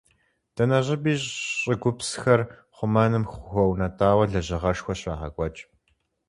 [0.55, 1.13] Дэнэ щӀыпӀи
[1.61, 2.41] щӀыгупсхэр
[2.75, 5.61] хъумэным хуэунэтӀауэ лэжьыгъэшхуэ щрагъэкӀуэкӀ.